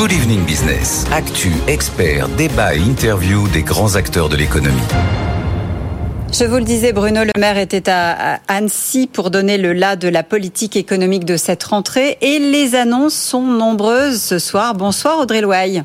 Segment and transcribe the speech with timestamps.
[0.00, 1.04] Good Evening Business.
[1.12, 4.80] Actu, experts, débat et interview des grands acteurs de l'économie.
[6.32, 10.08] Je vous le disais, Bruno Le Maire était à Annecy pour donner le là de
[10.08, 14.74] la politique économique de cette rentrée et les annonces sont nombreuses ce soir.
[14.74, 15.84] Bonsoir Audrey Loaille.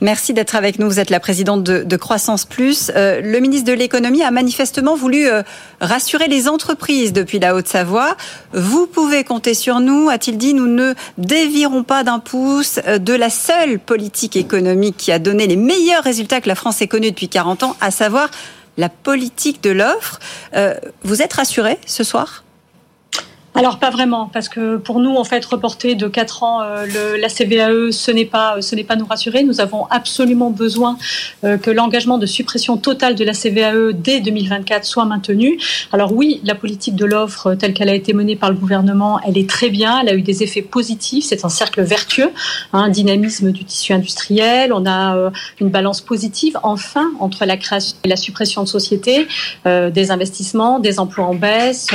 [0.00, 0.86] Merci d'être avec nous.
[0.86, 2.90] Vous êtes la présidente de, Croissance Plus.
[2.94, 5.42] Euh, le ministre de l'économie a manifestement voulu euh,
[5.80, 8.16] rassurer les entreprises depuis la Haute-Savoie.
[8.52, 10.54] Vous pouvez compter sur nous, a-t-il dit.
[10.54, 15.46] Nous ne dévirons pas d'un pouce euh, de la seule politique économique qui a donné
[15.46, 18.30] les meilleurs résultats que la France ait connus depuis 40 ans, à savoir
[18.76, 20.18] la politique de l'offre.
[21.04, 22.43] vous êtes rassuré ce soir?
[23.56, 27.20] Alors pas vraiment, parce que pour nous, en fait, reporter de 4 ans euh, le,
[27.20, 29.44] la CVAE, ce n'est pas, ce n'est pas nous rassurer.
[29.44, 30.98] Nous avons absolument besoin
[31.44, 35.60] euh, que l'engagement de suppression totale de la CVAE dès 2024 soit maintenu.
[35.92, 39.38] Alors oui, la politique de l'offre telle qu'elle a été menée par le gouvernement, elle
[39.38, 41.26] est très bien, elle a eu des effets positifs.
[41.26, 42.32] C'est un cercle vertueux,
[42.72, 44.72] hein, un dynamisme du tissu industriel.
[44.72, 45.30] On a euh,
[45.60, 49.28] une balance positive, enfin, entre la création et la suppression de sociétés,
[49.64, 51.88] des investissements, des emplois en baisse,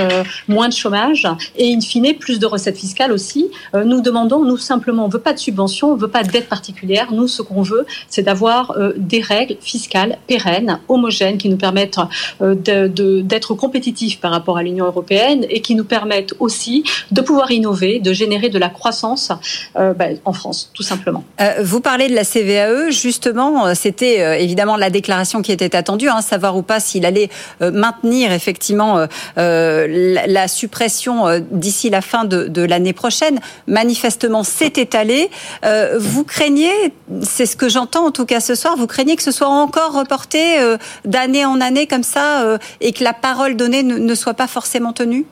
[0.48, 1.28] moins de chômage
[1.58, 3.50] et in fine plus de recettes fiscales aussi.
[3.76, 7.08] Euh, nous demandons, nous simplement, on veut pas de subventions, on veut pas d'aide particulière.
[7.12, 12.00] Nous, ce qu'on veut, c'est d'avoir euh, des règles fiscales pérennes, homogènes, qui nous permettent
[12.42, 17.52] euh, d'être compétitifs par rapport à l'Union européenne et qui nous permettent aussi de pouvoir
[17.52, 19.32] innover, de générer de la croissance
[19.76, 21.24] ben, en France, tout simplement.
[21.62, 26.58] vous parlez de la CVAE, justement, c'était évidemment la déclaration qui était attendue, hein, savoir
[26.58, 33.40] ou pas s'il allait maintenir effectivement la, suppression d'ici la fin de, l'année prochaine.
[33.68, 35.30] Manifestement, c'est étalé.
[35.66, 39.24] Euh, vous craignez, c'est ce que j'entends en tout cas ce soir, vous craignez que
[39.24, 43.56] ce soit encore reporté euh, d'année en année comme ça euh, et que la parole
[43.56, 45.26] donnée ne soit pas forcément tenue?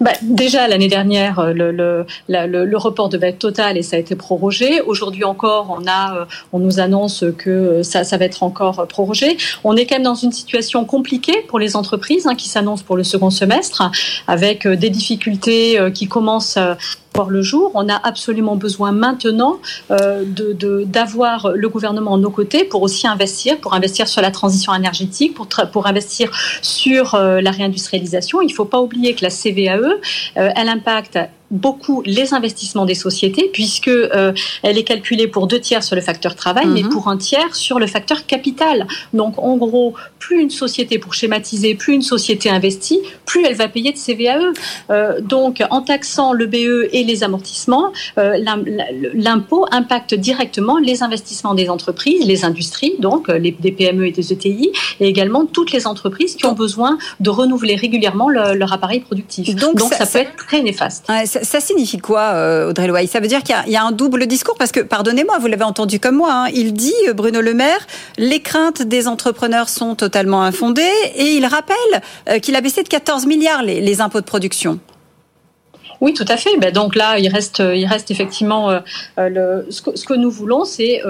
[0.00, 3.98] Bah, déjà l'année dernière, euh, le, le, le, report devait être total et ça a
[3.98, 4.80] été prorogé.
[4.82, 9.36] Aujourd'hui encore, on a, euh, on nous annonce que ça, ça va être encore prorogé.
[9.64, 12.96] On est quand même dans une situation compliquée pour les entreprises hein, qui s'annoncent pour
[12.96, 13.90] le second semestre,
[14.26, 16.58] avec euh, des difficultés qui commencent
[17.24, 17.70] le jour.
[17.74, 19.58] On a absolument besoin maintenant
[19.90, 24.30] euh, de, d'avoir le gouvernement à nos côtés pour aussi investir, pour investir sur la
[24.30, 26.30] transition énergétique, pour, pour investir
[26.62, 28.42] sur euh, la réindustrialisation.
[28.42, 29.98] Il ne faut pas oublier que la CVAE,
[30.36, 31.18] euh, elle impacte
[31.50, 36.02] beaucoup les investissements des sociétés puisque euh, elle est calculée pour deux tiers sur le
[36.02, 36.90] facteur travail mais mhm.
[36.90, 38.86] pour un tiers sur le facteur capital.
[39.12, 43.68] Donc en gros, plus une société pour schématiser, plus une société investit, plus elle va
[43.68, 44.52] payer de CVAE.
[44.90, 48.38] Euh, donc en taxant le BE et les amortissements, euh,
[49.14, 54.32] l'impôt impacte directement les investissements des entreprises, les industries donc les des PME et des
[54.32, 54.70] ETI
[55.00, 59.54] et également toutes les entreprises qui ont besoin de renouveler régulièrement leur appareil productif.
[59.54, 61.06] Donc, ça, peut être très néfaste
[61.42, 64.56] ça, signifie quoi, euh, Audrey Loy Ça veut dire qu'il y, a un double discours?
[64.58, 67.86] Parce que, pardonnez-moi, vous l'avez entendu comme moi, hein, il dit, euh, Bruno Le Maire,
[68.18, 70.82] les craintes des entrepreneurs sont totalement infondées
[71.14, 71.76] et il rappelle
[72.28, 74.78] euh, qu'il a baissé de 14 milliards les, impôts de production.
[76.02, 76.50] Oui, tout à fait.
[76.58, 78.80] Ben donc là, il reste, il reste effectivement
[79.16, 81.00] ce, que, nous voulons, c'est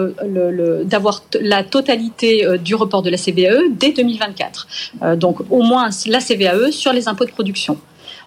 [0.85, 4.69] d'avoir la totalité du report de la CVAE dès 2024.
[5.17, 7.79] donc au moins la CVAE sur les impôts de production.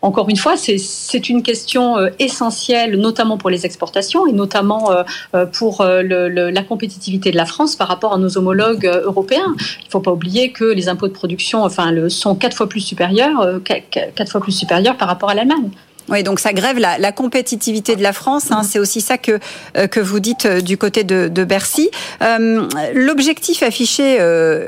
[0.01, 5.03] Encore une fois, c'est une question euh, essentielle, notamment pour les exportations et notamment euh,
[5.35, 9.55] euh, pour la compétitivité de la France par rapport à nos homologues européens.
[9.81, 12.81] Il ne faut pas oublier que les impôts de production enfin, sont quatre fois plus
[12.81, 15.69] supérieurs, quatre fois plus supérieurs par rapport à l'Allemagne.
[16.09, 18.51] Oui, donc ça grève la, compétitivité de la France.
[18.51, 18.63] Hein.
[18.63, 19.39] C'est aussi ça que
[19.77, 21.89] euh, que vous dites euh, du côté de, Bercy.
[22.21, 24.19] Euh, l'objectif affiché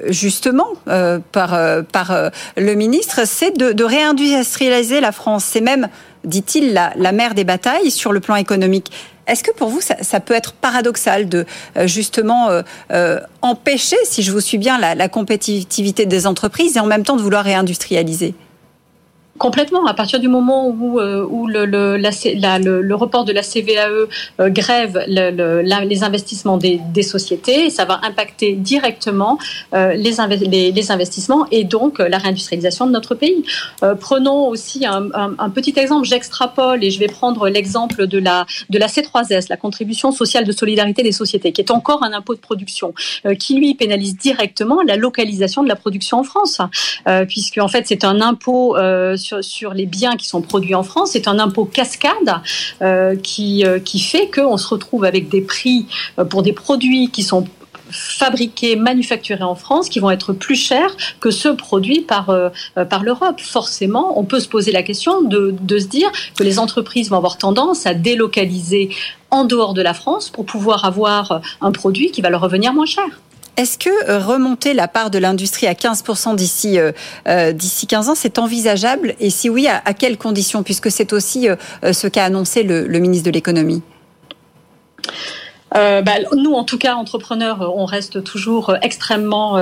[0.08, 0.68] justement
[1.32, 5.44] par par le ministre, c'est de, réindustrialiser la France.
[5.46, 5.90] C'est même,
[6.24, 8.92] dit-il, la, la mère des batailles sur le plan économique.
[9.28, 11.46] Est-ce que pour vous, ça, peut être paradoxal de
[11.86, 12.50] justement
[13.42, 17.22] empêcher, si je vous suis bien, la compétitivité des entreprises et en même temps de
[17.22, 18.34] vouloir réindustrialiser?
[19.42, 19.88] Complètement.
[19.88, 23.90] À partir du moment où, euh, où le, le, la, le, report de la CVAE
[23.90, 29.40] euh, grève les investissements des, des, sociétés, ça va impacter directement
[29.74, 33.44] euh, les, les, investissements et donc la réindustrialisation de notre pays.
[34.00, 36.06] prenons aussi un, un, petit exemple.
[36.06, 40.52] J'extrapole et je vais prendre l'exemple de la, de la C3S, la contribution sociale de
[40.52, 42.94] solidarité des sociétés, qui est encore un impôt de production,
[43.40, 46.62] qui lui pénalise directement la localisation de la production en France,
[47.28, 48.76] puisque en fait c'est un impôt
[49.16, 51.12] sur sur, les biens qui sont produits en France.
[51.14, 52.42] C'est un impôt cascade
[52.82, 55.86] euh, qui, euh, qui fait qu'on se retrouve avec des prix
[56.20, 57.46] euh, pour des produits qui sont
[57.90, 62.34] fabriqués, manufacturés en France, qui vont être plus chers que ceux produits par,
[62.90, 63.42] par l'Europe.
[63.42, 67.18] Forcément, on peut se poser la question de, de se dire que les entreprises vont
[67.18, 68.92] avoir tendance à délocaliser
[69.30, 72.86] en dehors de la France pour pouvoir avoir un produit qui va leur revenir moins
[72.86, 73.04] cher.
[73.58, 76.92] Est-ce que euh, remonter la part de l'industrie à 15% d'ici euh,
[77.28, 79.16] euh, d'ici 15 ans, c'est envisageable?
[79.20, 80.64] Et si oui, à, quelles conditions?
[80.64, 81.48] Puisque c'est aussi
[81.84, 83.82] ce qu'a annoncé le, ministre de l'économie.
[85.76, 89.58] Euh, bah, nous, en tout cas, entrepreneurs, on reste toujours extrêmement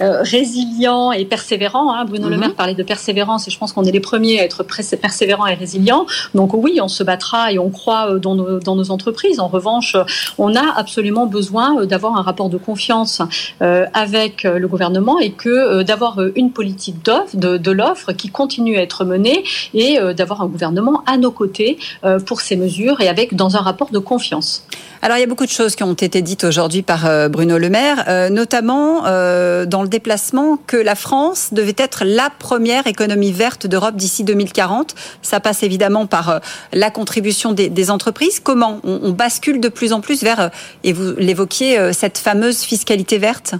[0.00, 1.92] euh, résilient et persévérant.
[1.92, 2.04] Hein.
[2.04, 2.54] Bruno Le Maire mhm.
[2.54, 6.06] parlait de persévérance et je pense qu'on est les premiers à être persévérants et résilients.
[6.34, 9.40] Donc oui, on se battra et on croit euh, dans nos, dans nos entreprises.
[9.40, 9.96] En revanche,
[10.38, 13.22] on a absolument besoin euh, d'avoir un rapport de confiance
[13.62, 18.76] euh, avec le gouvernement et que d'avoir une politique d'offre, de, de l'offre qui continue
[18.76, 21.78] à être menée et d'avoir un gouvernement à nos côtés
[22.26, 24.66] pour ces mesures et avec dans un rapport de confiance.
[25.02, 27.70] Alors il y a beaucoup de choses qui ont été dites aujourd'hui par Bruno Le
[27.70, 33.96] Maire, notamment dans le déplacement que la France devait être la première économie verte d'Europe
[33.96, 34.94] d'ici 2040.
[35.22, 36.40] Ça passe évidemment par
[36.72, 38.40] la contribution des, entreprises.
[38.40, 40.50] Comment on, bascule de plus en plus vers,
[40.82, 43.54] et vous l'évoquiez, cette fameuse fiscalité verte?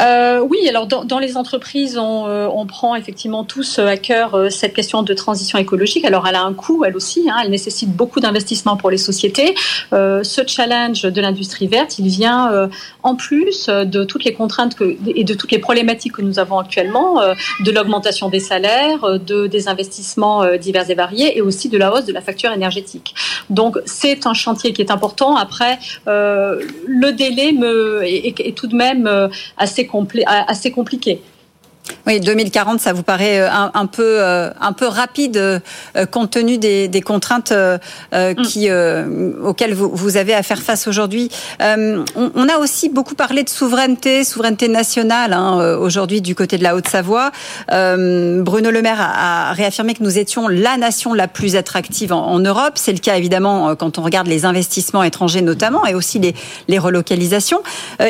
[0.00, 4.34] Euh, oui, alors dans, dans les entreprises, on, euh, on, prend effectivement tous à cœur
[4.34, 6.04] euh, cette question de transition écologique.
[6.04, 9.54] Alors elle a un coût, elle aussi, hein, elle nécessite beaucoup d'investissements pour les sociétés.
[9.92, 12.68] Euh, ce challenge de l'industrie verte, il vient euh,
[13.04, 16.58] en plus de toutes les contraintes que, et de toutes les problématiques que nous avons
[16.58, 17.20] actuellement,
[17.60, 22.04] de l'augmentation des salaires, de, des investissements divers et variés, et aussi de la hausse
[22.04, 23.14] de la facture énergétique.
[23.50, 25.36] Donc c'est un chantier qui est important.
[25.36, 29.83] Après, le délai me, est, est tout de même assez
[30.26, 31.22] assez compliqué.
[32.06, 35.60] Oui, 2040, ça vous paraît euh, un, peu euh, un peu rapide euh,
[36.10, 37.52] compte tenu des, contraintes
[38.12, 38.34] mm.
[38.44, 41.30] qui auxquelles vous, avez à faire face aujourd'hui.
[41.60, 46.76] on, a aussi beaucoup parlé de souveraineté, souveraineté nationale hein, aujourd'hui du côté de la
[46.76, 47.30] Haute-Savoie.
[47.68, 52.74] Bruno Le Maire a, réaffirmé que nous étions la nation la plus attractive en, Europe.
[52.74, 56.34] C'est le cas évidemment quand on regarde les investissements étrangers notamment et aussi les,
[56.68, 57.62] les relocalisations.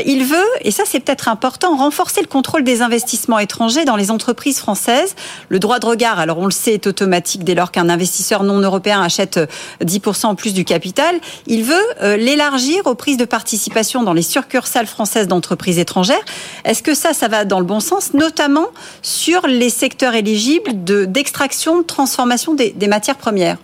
[0.04, 4.10] il veut, et ça c'est peut-être important, renforcer le contrôle des investissements étrangers dans les
[4.10, 5.14] entreprises françaises.
[5.48, 8.60] Le droit de regard, alors on le sait, est automatique dès lors qu'un investisseur non
[8.60, 9.38] européen achète
[9.82, 11.16] 10% euh, en plus du capital.
[11.46, 16.24] Il veut euh, l'élargir aux prises de participation dans les succursales françaises d'entreprises étrangères.
[16.64, 18.66] Est-ce que ça, ça va dans le bon sens, notamment
[19.02, 23.58] sur les secteurs éligibles d'extraction, de, transformation des matières premières?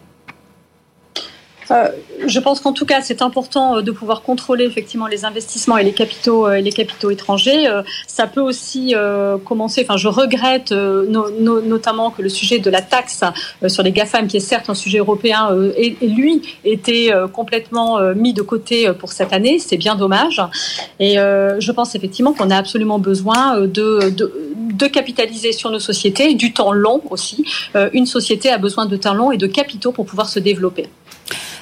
[1.71, 1.89] Euh,
[2.27, 5.85] je pense qu'en tout cas, c'est important euh, de pouvoir contrôler effectivement les investissements et
[5.85, 7.67] les capitaux, euh, et les capitaux étrangers.
[8.07, 8.95] Ça peut aussi
[9.45, 9.85] commencer.
[9.85, 13.23] Enfin, je regrette notamment que le sujet de la taxe
[13.67, 18.43] sur les GAFAM, qui est certes un sujet européen, et, lui était complètement mis de
[18.43, 19.59] côté pour cette année.
[19.59, 20.43] C'est bien dommage.
[20.99, 26.35] Et je pense effectivement qu'on a absolument besoin de, de, de, capitaliser sur nos sociétés,
[26.35, 27.45] du temps long aussi.
[27.93, 30.89] Une société a besoin de temps long et de capitaux pour pouvoir se développer.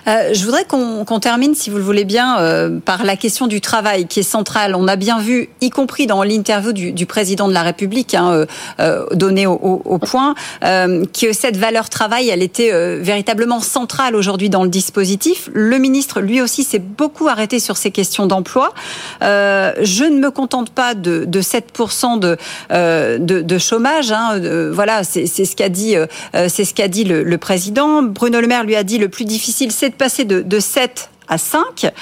[0.08, 3.60] Euh, je voudrais qu'on termine, si vous le voulez bien, euh, par la question du
[3.60, 4.74] travail qui est centrale.
[4.74, 8.32] On a bien vu, y compris dans l'interview du, du, président de la République, hein,
[8.32, 8.46] euh,
[8.80, 14.62] euh donnée au, au, point, que cette valeur travail, elle était véritablement centrale aujourd'hui dans
[14.62, 15.50] le dispositif.
[15.52, 18.72] Le ministre, lui aussi, s'est beaucoup arrêté sur ces questions d'emploi.
[19.20, 22.36] je ne me contente pas de, de 7% de,
[22.70, 24.12] de, de, chômage.
[24.12, 24.40] Hein,
[24.72, 25.94] voilà, c'est ce qu'a dit,
[26.32, 28.02] c'est ce qu'a dit le, le président.
[28.02, 31.92] Bruno Le Maire lui a dit le plus difficile, c'est passer de, 7 à 5.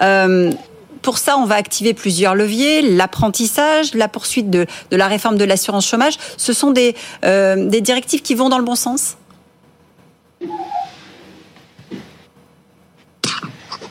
[0.00, 0.52] Euh,
[1.02, 5.86] pour ça, on va activer plusieurs leviers, l'apprentissage, la poursuite de, la réforme de l'assurance
[5.86, 6.18] chômage.
[6.36, 9.16] Ce sont des, euh, des directives qui vont dans le bon sens?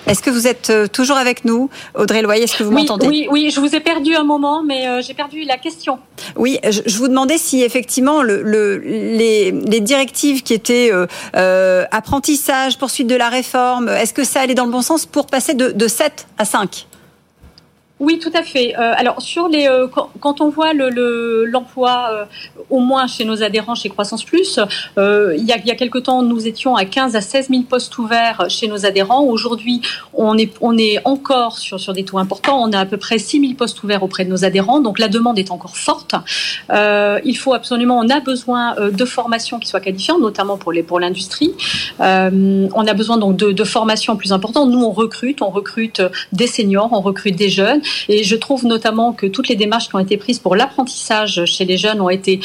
[0.08, 3.28] Est-ce que vous êtes euh, toujours avec nous, Audrey Loyer Est-ce que vous m'entendez Oui,
[3.32, 6.00] oui, je vous ai perdu un moment, mais euh, j'ai perdu la question.
[6.36, 8.42] Oui, je, vous demandais si effectivement le,
[8.78, 14.66] les, directives qui étaient euh, apprentissage, poursuite de la réforme, est-ce que ça allait dans
[14.66, 16.88] le bon sens pour passer de, de 7 à 5
[18.02, 18.75] oui, tout à fait.
[18.78, 19.88] Euh, alors sur les, euh,
[20.20, 22.25] quand, on voit le, l'emploi, euh,
[22.70, 24.60] au moins chez nos adhérents, chez Croissance Plus,
[24.98, 27.64] il y a, il y a quelque temps, nous étions à 15 à 16 000
[27.64, 29.24] postes ouverts chez nos adhérents.
[29.24, 29.82] Aujourd'hui,
[30.14, 32.62] on est, on est encore sur, sur des taux importants.
[32.62, 34.82] On a à peu près 6 000 postes ouverts auprès de nos adhérents.
[34.82, 36.16] Donc la demande est encore forte.
[36.70, 41.00] il faut absolument, on a besoin de formations qui soient qualifiantes, notamment pour les pour
[41.00, 41.54] l'industrie.
[42.00, 44.70] on a besoin donc de, de formations plus importantes.
[44.70, 46.02] Nous, on recrute, on recrute
[46.34, 47.82] des seniors, on recrute des jeunes.
[48.10, 51.65] Et je trouve notamment que toutes les démarches qui ont été prises pour l'apprentissage chez
[51.65, 52.39] les jeunes ont été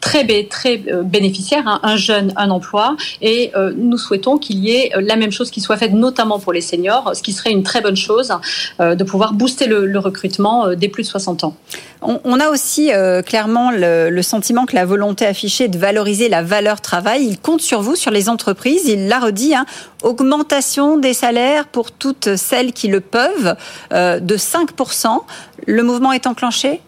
[0.00, 1.66] très, très bénéficiaires.
[1.66, 1.80] Hein.
[1.82, 2.96] Un jeune, un emploi.
[3.22, 6.60] Et nous souhaitons qu'il y ait la même chose qui soit faite, notamment pour les
[6.60, 8.32] seniors, ce qui serait une très bonne chose
[8.78, 11.54] de pouvoir booster le, recrutement des plus de 60 ans.
[12.02, 12.90] On, a aussi
[13.26, 17.82] clairement le, sentiment que la volonté affichée de valoriser la valeur travail, il compte sur
[17.82, 18.86] vous, sur les entreprises.
[18.86, 19.66] Il l'a redit, hein,
[20.02, 23.56] augmentation des salaires pour toutes celles qui le peuvent
[23.92, 25.20] euh, de 5%.
[25.66, 26.80] Le mouvement est enclenché?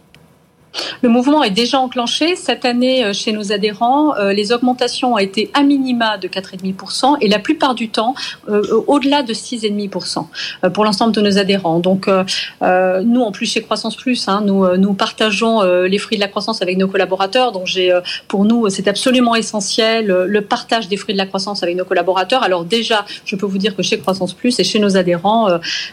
[1.02, 2.36] Le mouvement est déjà enclenché.
[2.36, 7.16] Cette année, euh, chez nos adhérents, euh, les augmentations ont été à minima de 4,5%
[7.20, 8.14] et la plupart du temps
[8.48, 11.80] euh, au-delà de 6,5% pour l'ensemble de nos adhérents.
[11.80, 16.62] Donc, nous, en plus, chez Croissance Plus, hein, nous, partageons les fruits de la croissance
[16.62, 17.52] avec nos collaborateurs.
[17.52, 17.68] Donc,
[18.28, 22.42] pour nous, c'est absolument essentiel le partage des fruits de la croissance avec nos collaborateurs.
[22.42, 25.48] Alors, déjà, je peux vous dire que chez Croissance Plus et chez nos adhérents,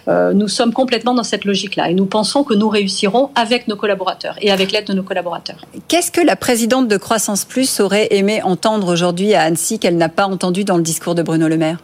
[0.07, 4.35] nous sommes complètement dans cette logique-là et nous pensons que nous réussirons avec nos collaborateurs
[4.41, 5.65] et avec l'aide de nos collaborateurs.
[5.87, 10.09] Qu'est-ce que la présidente de Croissance Plus aurait aimé entendre aujourd'hui à Annecy qu'elle n'a
[10.09, 11.79] pas entendu dans le discours de Bruno Le Maire?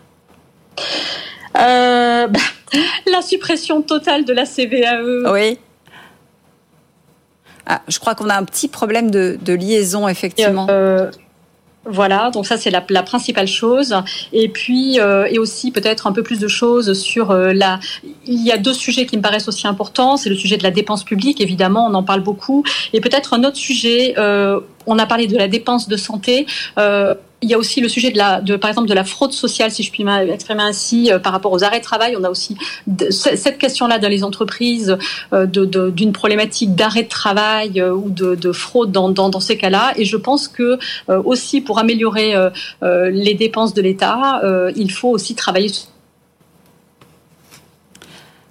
[1.58, 2.40] Euh, bah,
[3.12, 5.32] La suppression totale de la CVAE.
[5.32, 5.60] Oui.
[7.66, 10.68] Ah, je crois qu'on a un petit problème de, liaison, effectivement.
[10.70, 11.10] Euh,
[11.88, 13.96] voilà, donc ça c'est la, principale chose.
[14.34, 17.80] Et puis euh, et aussi peut-être un peu plus de choses sur euh, la.
[18.26, 20.18] Il y a deux sujets qui me paraissent aussi importants.
[20.18, 22.64] C'est le sujet de la dépense publique, évidemment, on en parle beaucoup,
[22.94, 24.16] et peut-être un autre sujet.
[24.18, 26.46] Euh, on a parlé de la dépense de santé.
[26.78, 29.32] Euh, il y a aussi le sujet de la, de, par exemple, de la fraude
[29.32, 32.16] sociale, si je puis m'exprimer ainsi, euh, par rapport aux arrêts de travail.
[32.20, 32.58] On a aussi
[33.10, 34.98] cette question-là dans les entreprises
[35.34, 39.94] euh, d'une problématique d'arrêt de travail ou de, fraude dans, ces cas-là.
[39.98, 40.78] Et je pense que
[41.08, 42.34] aussi pour améliorer
[42.82, 44.42] les dépenses de l'État,
[44.76, 45.70] il faut aussi travailler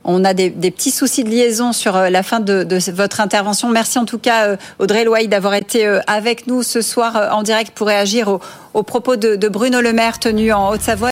[0.05, 3.69] on a des, petits soucis de liaison sur euh, la fin de, votre intervention.
[3.71, 7.43] Merci en tout cas, euh, Audrey Loy, d'avoir été euh, avec nous ce soir en
[7.43, 8.39] direct pour réagir
[8.75, 11.03] aux, propos de, de Bruno Le Maire tenu en Haute-Savoie.